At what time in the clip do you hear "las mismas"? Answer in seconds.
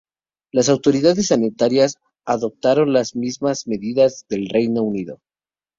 2.91-3.67